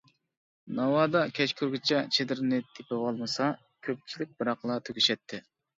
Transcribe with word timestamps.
ناۋادا، 0.79 1.21
كەچ 1.41 1.53
كىرگۈچە 1.59 2.01
چېدىرنى 2.17 2.61
تېپىۋالمىسا، 2.73 3.53
كۆپچىلىك 3.89 4.37
بىراقلا 4.43 4.85
تۈگىشەتتى. 4.91 5.47